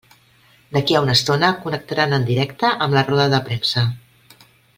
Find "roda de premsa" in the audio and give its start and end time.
3.11-3.87